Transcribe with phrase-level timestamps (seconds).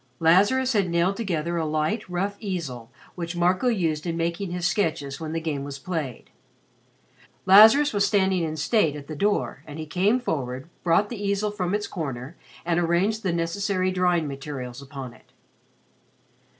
[0.19, 5.19] Lazarus had nailed together a light, rough easel which Marco used in making his sketches
[5.19, 6.31] when the game was played.
[7.45, 11.51] Lazarus was standing in state at the door, and he came forward, brought the easel
[11.51, 12.35] from its corner,
[12.65, 15.33] and arranged the necessary drawing materials upon it.